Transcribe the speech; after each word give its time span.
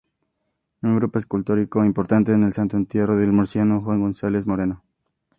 Un 0.81 0.95
grupo 0.95 1.19
escultórico 1.19 1.85
importante 1.85 2.31
es 2.31 2.41
el 2.43 2.53
"Santo 2.53 2.75
Entierro", 2.75 3.17
del 3.17 3.31
murciano 3.33 3.81
Juan 3.83 4.01
González 4.01 4.47
Moreno. 4.47 4.81